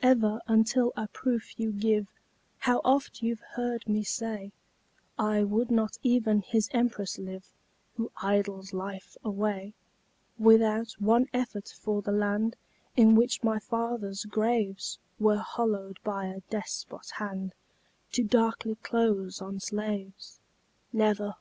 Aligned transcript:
Ever, 0.00 0.40
until 0.46 0.92
a 0.96 1.08
proof 1.08 1.58
you 1.58 1.72
give 1.72 2.06
How 2.58 2.80
oft 2.84 3.20
you've 3.20 3.40
heard 3.56 3.88
me 3.88 4.04
say, 4.04 4.52
I 5.18 5.42
would 5.42 5.72
not 5.72 5.98
even 6.04 6.40
his 6.42 6.68
empress 6.72 7.18
live 7.18 7.46
Who 7.96 8.12
idles 8.22 8.72
life 8.72 9.16
away, 9.24 9.74
Without 10.38 10.92
one 11.00 11.26
effort 11.34 11.66
for 11.76 12.00
the 12.00 12.12
land 12.12 12.54
In 12.96 13.16
which 13.16 13.42
my 13.42 13.58
fathers' 13.58 14.24
graves 14.24 15.00
Were 15.18 15.38
hollowed 15.38 15.98
by 16.04 16.26
a 16.26 16.42
despot 16.48 17.10
hand 17.16 17.52
To 18.12 18.22
darkly 18.22 18.76
close 18.76 19.42
on 19.42 19.58
slaves 19.58 20.38
Never! 20.92 21.34